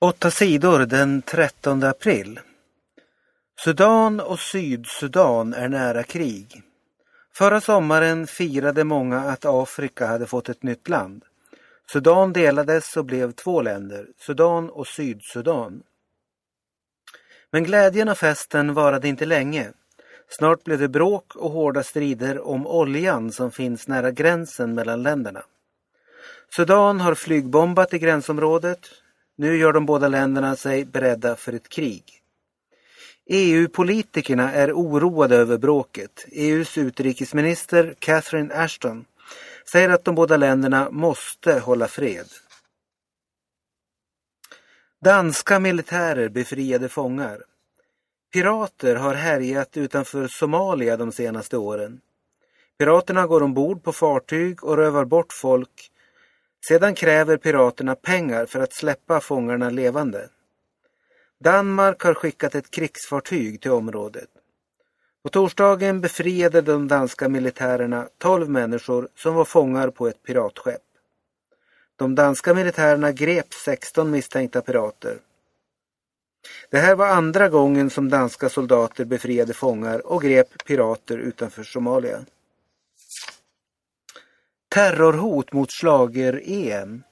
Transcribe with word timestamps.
Åtta 0.00 0.30
sidor 0.30 0.78
den 0.78 1.22
13 1.22 1.82
april. 1.82 2.40
Sudan 3.64 4.20
och 4.20 4.40
Sydsudan 4.40 5.54
är 5.54 5.68
nära 5.68 6.02
krig. 6.02 6.62
Förra 7.34 7.60
sommaren 7.60 8.26
firade 8.26 8.84
många 8.84 9.20
att 9.20 9.44
Afrika 9.44 10.06
hade 10.06 10.26
fått 10.26 10.48
ett 10.48 10.62
nytt 10.62 10.88
land. 10.88 11.24
Sudan 11.92 12.32
delades 12.32 12.96
och 12.96 13.04
blev 13.04 13.32
två 13.32 13.62
länder, 13.62 14.06
Sudan 14.18 14.70
och 14.70 14.86
Sydsudan. 14.86 15.82
Men 17.50 17.64
glädjen 17.64 18.08
och 18.08 18.18
festen 18.18 18.74
varade 18.74 19.08
inte 19.08 19.26
länge. 19.26 19.72
Snart 20.28 20.64
blev 20.64 20.78
det 20.78 20.88
bråk 20.88 21.36
och 21.36 21.50
hårda 21.50 21.82
strider 21.82 22.46
om 22.46 22.66
oljan 22.66 23.32
som 23.32 23.50
finns 23.50 23.88
nära 23.88 24.10
gränsen 24.10 24.74
mellan 24.74 25.02
länderna. 25.02 25.42
Sudan 26.56 27.00
har 27.00 27.14
flygbombat 27.14 27.94
i 27.94 27.98
gränsområdet. 27.98 28.80
Nu 29.36 29.56
gör 29.56 29.72
de 29.72 29.86
båda 29.86 30.08
länderna 30.08 30.56
sig 30.56 30.84
beredda 30.84 31.36
för 31.36 31.52
ett 31.52 31.68
krig. 31.68 32.22
EU-politikerna 33.26 34.52
är 34.52 34.72
oroade 34.72 35.36
över 35.36 35.58
bråket. 35.58 36.26
EUs 36.32 36.78
utrikesminister 36.78 37.94
Catherine 37.98 38.54
Ashton 38.54 39.04
säger 39.70 39.88
att 39.88 40.04
de 40.04 40.14
båda 40.14 40.36
länderna 40.36 40.90
måste 40.90 41.58
hålla 41.58 41.88
fred. 41.88 42.26
Danska 45.04 45.60
militärer 45.60 46.28
befriade 46.28 46.88
fångar. 46.88 47.42
Pirater 48.32 48.96
har 48.96 49.14
härjat 49.14 49.76
utanför 49.76 50.28
Somalia 50.28 50.96
de 50.96 51.12
senaste 51.12 51.56
åren. 51.56 52.00
Piraterna 52.78 53.26
går 53.26 53.42
ombord 53.42 53.82
på 53.82 53.92
fartyg 53.92 54.64
och 54.64 54.76
rövar 54.76 55.04
bort 55.04 55.32
folk. 55.32 55.90
Sedan 56.68 56.94
kräver 56.94 57.36
piraterna 57.36 57.94
pengar 57.94 58.46
för 58.46 58.60
att 58.60 58.72
släppa 58.72 59.20
fångarna 59.20 59.70
levande. 59.70 60.28
Danmark 61.40 62.02
har 62.02 62.14
skickat 62.14 62.54
ett 62.54 62.70
krigsfartyg 62.70 63.60
till 63.60 63.70
området. 63.70 64.28
På 65.22 65.28
torsdagen 65.28 66.00
befriade 66.00 66.60
de 66.60 66.88
danska 66.88 67.28
militärerna 67.28 68.08
12 68.18 68.48
människor 68.48 69.08
som 69.16 69.34
var 69.34 69.44
fångar 69.44 69.90
på 69.90 70.08
ett 70.08 70.22
piratskepp. 70.22 70.82
De 71.96 72.14
danska 72.14 72.54
militärerna 72.54 73.12
grep 73.12 73.54
16 73.54 74.10
misstänkta 74.10 74.60
pirater. 74.60 75.18
Det 76.70 76.78
här 76.78 76.94
var 76.94 77.06
andra 77.06 77.48
gången 77.48 77.90
som 77.90 78.10
danska 78.10 78.48
soldater 78.48 79.04
befriade 79.04 79.54
fångar 79.54 80.06
och 80.06 80.22
grep 80.22 80.64
pirater 80.64 81.18
utanför 81.18 81.62
Somalia. 81.62 82.20
Terrorhot 84.76 85.52
mot 85.52 85.70
slager-EM. 85.72 87.02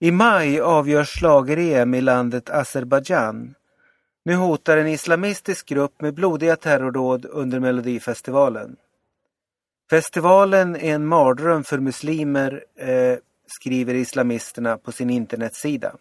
I 0.00 0.10
maj 0.10 0.60
avgörs 0.60 1.18
slager-EM 1.18 1.94
i 1.94 2.00
landet 2.00 2.50
Azerbajdzjan. 2.50 3.54
Nu 4.24 4.34
hotar 4.34 4.76
en 4.76 4.86
islamistisk 4.86 5.66
grupp 5.66 6.00
med 6.00 6.14
blodiga 6.14 6.56
terrordåd 6.56 7.26
under 7.30 7.60
Melodifestivalen. 7.60 8.76
Festivalen 9.90 10.76
är 10.76 10.94
en 10.94 11.06
mardröm 11.06 11.64
för 11.64 11.78
muslimer, 11.78 12.64
eh, 12.76 13.18
skriver 13.46 13.94
islamisterna 13.94 14.78
på 14.78 14.92
sin 14.92 15.10
internetsida. 15.10 15.96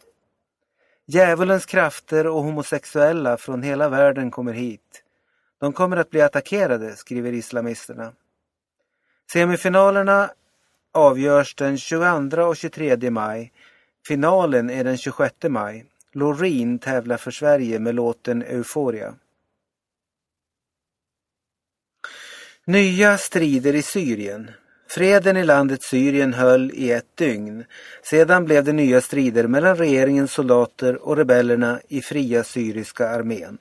Djävulens 1.07 1.65
krafter 1.65 2.27
och 2.27 2.43
homosexuella 2.43 3.37
från 3.37 3.63
hela 3.63 3.89
världen 3.89 4.31
kommer 4.31 4.53
hit. 4.53 5.03
De 5.59 5.73
kommer 5.73 5.97
att 5.97 6.09
bli 6.09 6.21
attackerade, 6.21 6.95
skriver 6.95 7.31
islamisterna. 7.31 8.11
Semifinalerna 9.33 10.29
avgörs 10.93 11.55
den 11.55 11.77
22 11.77 12.41
och 12.41 12.57
23 12.57 13.09
maj. 13.09 13.51
Finalen 14.07 14.69
är 14.69 14.83
den 14.83 14.97
26 14.97 15.35
maj. 15.49 15.85
Loreen 16.11 16.79
tävlar 16.79 17.17
för 17.17 17.31
Sverige 17.31 17.79
med 17.79 17.95
låten 17.95 18.41
Euphoria. 18.41 19.13
Nya 22.65 23.17
strider 23.17 23.75
i 23.75 23.81
Syrien. 23.81 24.51
Freden 24.87 25.37
i 25.37 25.43
landet 25.43 25.83
Syrien 25.83 26.33
höll 26.33 26.71
i 26.73 26.91
ett 26.91 27.17
dygn. 27.17 27.65
Sedan 28.03 28.45
blev 28.45 28.63
det 28.63 28.73
nya 28.73 29.01
strider 29.01 29.47
mellan 29.47 29.75
regeringens 29.75 30.31
soldater 30.31 31.07
och 31.07 31.17
rebellerna 31.17 31.79
i 31.87 32.01
Fria 32.01 32.43
syriska 32.43 33.09
armén. 33.09 33.57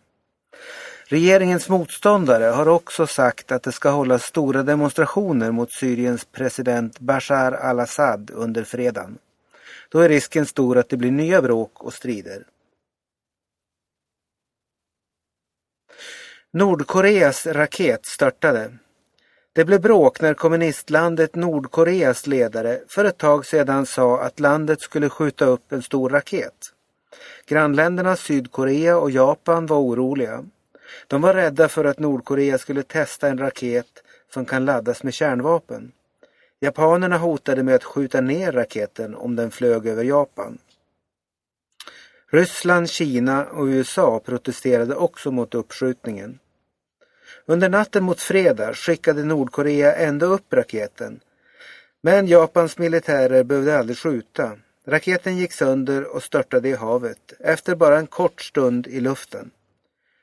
Regeringens 1.12 1.68
motståndare 1.68 2.44
har 2.44 2.68
också 2.68 3.06
sagt 3.06 3.52
att 3.52 3.62
det 3.62 3.72
ska 3.72 3.90
hållas 3.90 4.22
stora 4.22 4.62
demonstrationer 4.62 5.50
mot 5.50 5.72
Syriens 5.72 6.24
president 6.24 7.00
Bashar 7.00 7.52
al-Assad 7.52 8.30
under 8.34 8.64
fredagen. 8.64 9.18
Då 9.88 9.98
är 9.98 10.08
risken 10.08 10.46
stor 10.46 10.78
att 10.78 10.88
det 10.88 10.96
blir 10.96 11.10
nya 11.10 11.42
bråk 11.42 11.84
och 11.84 11.94
strider. 11.94 12.46
Nordkoreas 16.52 17.46
raket 17.46 18.06
störtade. 18.06 18.72
Det 19.52 19.64
blev 19.64 19.80
bråk 19.80 20.20
när 20.20 20.34
kommunistlandet 20.34 21.34
Nordkoreas 21.34 22.26
ledare 22.26 22.80
för 22.88 23.04
ett 23.04 23.18
tag 23.18 23.46
sedan 23.46 23.86
sa 23.86 24.20
att 24.20 24.40
landet 24.40 24.80
skulle 24.80 25.08
skjuta 25.08 25.44
upp 25.44 25.72
en 25.72 25.82
stor 25.82 26.10
raket. 26.10 26.72
Grannländerna 27.46 28.16
Sydkorea 28.16 28.98
och 28.98 29.10
Japan 29.10 29.66
var 29.66 29.78
oroliga. 29.78 30.44
De 31.06 31.22
var 31.22 31.34
rädda 31.34 31.68
för 31.68 31.84
att 31.84 31.98
Nordkorea 31.98 32.58
skulle 32.58 32.82
testa 32.82 33.28
en 33.28 33.38
raket 33.38 34.02
som 34.32 34.44
kan 34.44 34.64
laddas 34.64 35.02
med 35.02 35.14
kärnvapen. 35.14 35.92
Japanerna 36.60 37.18
hotade 37.18 37.62
med 37.62 37.74
att 37.74 37.84
skjuta 37.84 38.20
ner 38.20 38.52
raketen 38.52 39.14
om 39.14 39.36
den 39.36 39.50
flög 39.50 39.86
över 39.86 40.04
Japan. 40.04 40.58
Ryssland, 42.30 42.90
Kina 42.90 43.44
och 43.44 43.64
USA 43.64 44.20
protesterade 44.24 44.94
också 44.94 45.30
mot 45.30 45.54
uppskjutningen. 45.54 46.38
Under 47.46 47.68
natten 47.68 48.04
mot 48.04 48.20
fredag 48.20 48.74
skickade 48.74 49.24
Nordkorea 49.24 49.94
ändå 49.94 50.26
upp 50.26 50.52
raketen. 50.52 51.20
Men 52.00 52.26
Japans 52.26 52.78
militärer 52.78 53.44
behövde 53.44 53.78
aldrig 53.78 53.98
skjuta. 53.98 54.52
Raketen 54.86 55.36
gick 55.36 55.52
sönder 55.52 56.04
och 56.04 56.22
störtade 56.22 56.68
i 56.68 56.74
havet 56.74 57.32
efter 57.40 57.74
bara 57.74 57.98
en 57.98 58.06
kort 58.06 58.42
stund 58.42 58.86
i 58.86 59.00
luften. 59.00 59.50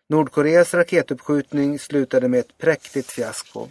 Nordkoreas 0.09 0.74
raketuppskjutning 0.74 1.80
slutade 1.80 2.28
med 2.28 2.40
ett 2.40 2.58
präktigt 2.58 3.12
fiasko. 3.12 3.68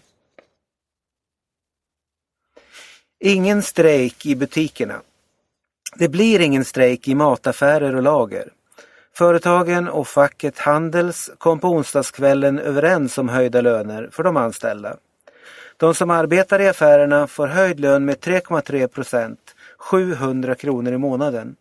Ingen 3.20 3.62
strejk 3.62 4.26
i 4.26 4.36
butikerna. 4.36 5.00
Det 5.96 6.08
blir 6.08 6.40
ingen 6.40 6.64
strejk 6.64 7.08
i 7.08 7.14
mataffärer 7.14 7.94
och 7.96 8.02
lager. 8.02 8.52
Företagen 9.12 9.88
och 9.88 10.08
facket 10.08 10.58
Handels 10.58 11.30
kom 11.38 11.58
på 11.58 11.68
onsdagskvällen 11.68 12.58
överens 12.58 13.18
om 13.18 13.28
höjda 13.28 13.60
löner 13.60 14.08
för 14.12 14.22
de 14.22 14.36
anställda. 14.36 14.96
De 15.76 15.94
som 15.94 16.10
arbetar 16.10 16.60
i 16.60 16.68
affärerna 16.68 17.26
får 17.26 17.46
höjd 17.46 17.80
lön 17.80 18.04
med 18.04 18.16
3,3 18.16 18.86
procent, 18.86 19.54
700 19.78 20.54
kronor 20.54 20.92
i 20.92 20.98
månaden. 20.98 21.56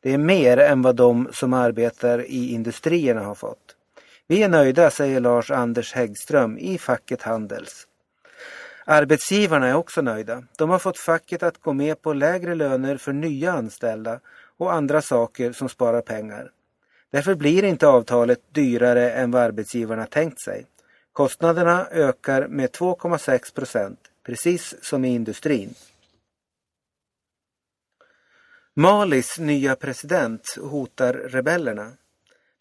Det 0.00 0.12
är 0.12 0.18
mer 0.18 0.56
än 0.56 0.82
vad 0.82 0.96
de 0.96 1.28
som 1.32 1.52
arbetar 1.52 2.26
i 2.26 2.52
industrierna 2.52 3.20
har 3.20 3.34
fått. 3.34 3.65
Vi 4.28 4.42
är 4.42 4.48
nöjda, 4.48 4.90
säger 4.90 5.20
Lars 5.20 5.50
Anders 5.50 5.92
Häggström 5.92 6.58
i 6.58 6.78
facket 6.78 7.22
Handels. 7.22 7.86
Arbetsgivarna 8.84 9.66
är 9.68 9.74
också 9.74 10.02
nöjda. 10.02 10.42
De 10.58 10.70
har 10.70 10.78
fått 10.78 10.98
facket 10.98 11.42
att 11.42 11.60
gå 11.60 11.72
med 11.72 12.02
på 12.02 12.12
lägre 12.12 12.54
löner 12.54 12.96
för 12.96 13.12
nya 13.12 13.52
anställda 13.52 14.20
och 14.56 14.72
andra 14.72 15.02
saker 15.02 15.52
som 15.52 15.68
sparar 15.68 16.00
pengar. 16.00 16.50
Därför 17.10 17.34
blir 17.34 17.64
inte 17.64 17.88
avtalet 17.88 18.40
dyrare 18.52 19.10
än 19.10 19.30
vad 19.30 19.42
arbetsgivarna 19.42 20.06
tänkt 20.06 20.40
sig. 20.40 20.66
Kostnaderna 21.12 21.86
ökar 21.90 22.48
med 22.48 22.70
2,6 22.70 23.54
procent, 23.54 24.00
precis 24.26 24.74
som 24.82 25.04
i 25.04 25.14
industrin. 25.14 25.74
Malis 28.74 29.38
nya 29.38 29.76
president 29.76 30.56
hotar 30.60 31.12
rebellerna. 31.12 31.92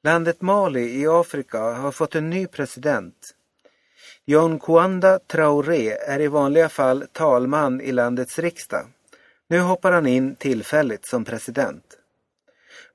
Landet 0.05 0.41
Mali 0.41 1.01
i 1.01 1.07
Afrika 1.07 1.59
har 1.59 1.91
fått 1.91 2.15
en 2.15 2.29
ny 2.29 2.47
president. 2.47 3.15
John 4.25 4.59
Kwanda 4.59 5.19
Traoré 5.19 5.91
är 5.91 6.21
i 6.21 6.27
vanliga 6.27 6.69
fall 6.69 7.07
talman 7.11 7.81
i 7.81 7.91
landets 7.91 8.39
riksdag. 8.39 8.85
Nu 9.47 9.59
hoppar 9.59 9.91
han 9.91 10.07
in 10.07 10.35
tillfälligt 10.35 11.07
som 11.07 11.25
president. 11.25 11.83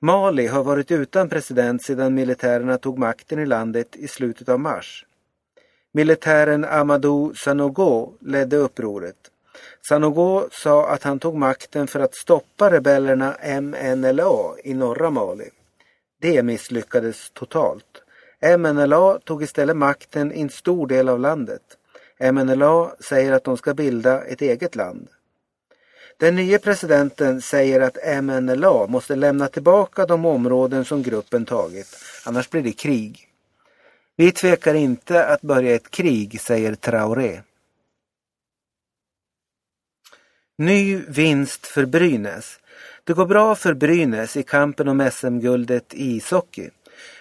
Mali 0.00 0.46
har 0.46 0.64
varit 0.64 0.90
utan 0.90 1.28
president 1.28 1.84
sedan 1.84 2.14
militärerna 2.14 2.78
tog 2.78 2.98
makten 2.98 3.38
i 3.38 3.46
landet 3.46 3.96
i 3.96 4.08
slutet 4.08 4.48
av 4.48 4.60
mars. 4.60 5.06
Militären 5.92 6.64
Amadou 6.64 7.34
Sanogo 7.34 8.12
ledde 8.20 8.56
upproret. 8.56 9.16
Sanogo 9.88 10.48
sa 10.52 10.88
att 10.88 11.02
han 11.02 11.18
tog 11.18 11.34
makten 11.34 11.86
för 11.86 12.00
att 12.00 12.14
stoppa 12.14 12.70
rebellerna 12.70 13.36
MNLA 13.60 14.54
i 14.64 14.74
norra 14.74 15.10
Mali. 15.10 15.50
Det 16.20 16.42
misslyckades 16.42 17.30
totalt. 17.30 18.02
MNLA 18.58 19.18
tog 19.18 19.42
istället 19.42 19.76
makten 19.76 20.32
i 20.32 20.40
en 20.40 20.50
stor 20.50 20.86
del 20.86 21.08
av 21.08 21.20
landet. 21.20 21.62
MNLA 22.32 22.94
säger 23.00 23.32
att 23.32 23.44
de 23.44 23.56
ska 23.56 23.74
bilda 23.74 24.24
ett 24.24 24.42
eget 24.42 24.76
land. 24.76 25.08
Den 26.16 26.34
nye 26.34 26.58
presidenten 26.58 27.42
säger 27.42 27.80
att 27.80 28.22
MNLA 28.22 28.86
måste 28.86 29.16
lämna 29.16 29.48
tillbaka 29.48 30.06
de 30.06 30.24
områden 30.24 30.84
som 30.84 31.02
gruppen 31.02 31.44
tagit, 31.44 31.96
annars 32.24 32.50
blir 32.50 32.62
det 32.62 32.72
krig. 32.72 33.28
Vi 34.16 34.32
tvekar 34.32 34.74
inte 34.74 35.26
att 35.26 35.42
börja 35.42 35.74
ett 35.74 35.90
krig, 35.90 36.40
säger 36.40 36.74
Traoré. 36.74 37.40
Ny 40.58 40.96
vinst 40.96 41.66
för 41.66 41.84
Brynäs. 41.84 42.60
Det 43.04 43.12
går 43.12 43.26
bra 43.26 43.54
för 43.54 43.74
Brynäs 43.74 44.36
i 44.36 44.42
kampen 44.42 44.88
om 44.88 45.10
SM-guldet 45.12 45.94
i 45.94 46.16
ishockey. 46.16 46.70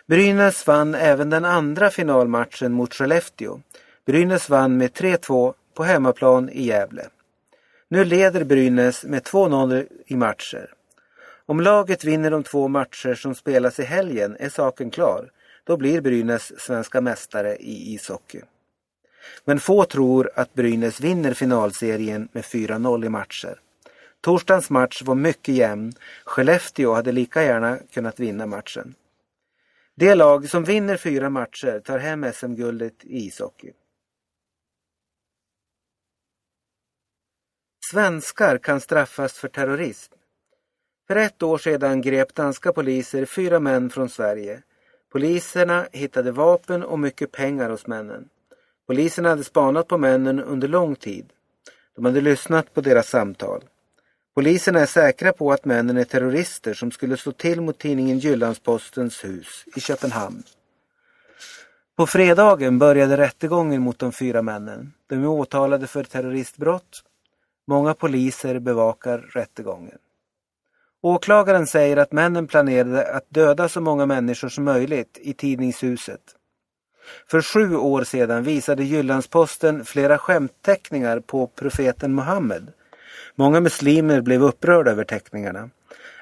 Brynäs 0.06 0.68
vann 0.68 0.96
även 0.96 1.30
den 1.30 1.46
andra 1.46 1.90
finalmatchen 1.90 2.72
mot 2.72 2.94
Skellefteå. 2.94 3.60
Brynäs 4.06 4.50
vann 4.50 4.78
med 4.78 4.92
3-2 4.92 5.54
på 5.74 5.84
hemmaplan 5.84 6.50
i 6.50 6.66
Gävle. 6.66 7.08
Nu 7.88 8.06
leder 8.06 8.44
Brynäs 8.44 9.04
med 9.04 9.24
2-0 9.24 9.88
i 10.08 10.16
matcher. 10.16 10.74
Om 11.46 11.62
laget 11.62 12.04
vinner 12.04 12.32
de 12.32 12.44
två 12.44 12.68
matcher 12.68 13.14
som 13.14 13.36
spelas 13.36 13.80
i 13.80 13.84
helgen 13.84 14.36
är 14.40 14.50
saken 14.50 14.92
klar. 14.92 15.32
Då 15.64 15.78
blir 15.78 16.02
Brynäs 16.02 16.54
svenska 16.58 17.02
mästare 17.02 17.56
i 17.56 17.94
ishockey. 17.94 18.42
Men 19.46 19.60
få 19.60 19.86
tror 19.86 20.32
att 20.36 20.54
Brynäs 20.54 21.02
vinner 21.02 21.34
finalserien 21.34 22.28
med 22.32 22.44
4-0 22.44 23.06
i 23.06 23.10
matcher. 23.10 23.60
Torsdagens 24.22 24.70
match 24.70 25.02
var 25.02 25.16
mycket 25.16 25.56
jämn. 25.56 25.94
Skellefteå 26.26 26.94
hade 26.94 27.12
lika 27.12 27.44
gärna 27.44 27.78
kunnat 27.78 28.20
vinna 28.20 28.46
matchen. 28.46 28.96
Det 29.96 30.16
lag 30.16 30.50
som 30.50 30.64
vinner 30.64 30.98
fyra 30.98 31.30
matcher 31.30 31.80
tar 31.80 32.00
hem 32.00 32.34
SM-guldet 32.34 33.06
i 33.06 33.18
ishockey. 33.28 33.72
Svenskar 37.92 38.58
kan 38.58 38.82
straffas 38.82 39.34
för 39.34 39.48
terrorism. 39.48 40.14
För 41.08 41.16
ett 41.16 41.44
år 41.44 41.58
sedan 41.58 42.02
grep 42.02 42.36
danska 42.36 42.74
poliser 42.74 43.26
fyra 43.26 43.60
män 43.60 43.90
från 43.90 44.10
Sverige. 44.10 44.62
Poliserna 45.12 45.88
hittade 45.92 46.32
vapen 46.32 46.84
och 46.84 47.00
mycket 47.00 47.32
pengar 47.32 47.70
hos 47.70 47.88
männen. 47.88 48.30
Poliserna 48.88 49.30
hade 49.30 49.44
spanat 49.44 49.88
på 49.88 49.98
männen 49.98 50.40
under 50.40 50.68
lång 50.68 50.96
tid. 50.96 51.34
De 51.96 52.06
hade 52.06 52.22
lyssnat 52.22 52.74
på 52.74 52.82
deras 52.82 53.10
samtal. 53.10 53.64
Poliserna 54.36 54.80
är 54.80 54.86
säkra 54.86 55.34
på 55.34 55.52
att 55.52 55.66
männen 55.66 55.98
är 55.98 56.04
terrorister 56.04 56.74
som 56.74 56.92
skulle 56.92 57.18
slå 57.18 57.32
till 57.32 57.62
mot 57.62 57.78
tidningen 57.78 58.20
Jyllandspostens 58.20 59.24
hus 59.26 59.66
i 59.76 59.82
Köpenhamn. 59.82 60.44
På 61.98 62.08
fredagen 62.08 62.80
började 62.80 63.18
rättegången 63.18 63.82
mot 63.82 64.00
de 64.00 64.12
fyra 64.12 64.42
männen. 64.42 64.94
De 65.08 65.16
är 65.16 65.28
åtalade 65.28 65.88
för 65.88 66.04
terroristbrott. 66.04 67.04
Många 67.68 67.94
poliser 67.94 68.60
bevakar 68.60 69.18
rättegången. 69.18 69.98
Åklagaren 71.02 71.68
säger 71.68 71.98
att 71.98 72.12
männen 72.12 72.48
planerade 72.48 73.14
att 73.14 73.26
döda 73.30 73.70
så 73.70 73.82
många 73.82 74.06
människor 74.06 74.50
som 74.50 74.64
möjligt 74.64 75.18
i 75.22 75.34
tidningshuset. 75.34 76.22
För 77.28 77.42
sju 77.42 77.76
år 77.76 78.04
sedan 78.04 78.44
visade 78.44 78.84
Jyllandsposten 78.84 79.86
flera 79.86 80.18
skämtteckningar 80.18 81.20
på 81.20 81.48
profeten 81.48 82.16
Muhammed. 82.16 82.72
Många 83.36 83.60
muslimer 83.60 84.22
blev 84.22 84.44
upprörda 84.44 84.92
över 84.92 85.04
teckningarna. 85.04 85.70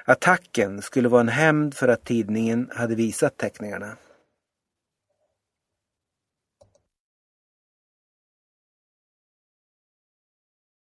Attacken 0.04 0.82
skulle 0.82 1.08
vara 1.08 1.20
en 1.20 1.28
hämnd 1.28 1.74
för 1.74 1.88
att 1.88 2.04
tidningen 2.04 2.70
hade 2.74 2.94
visat 2.94 3.36
teckningarna. 3.36 3.96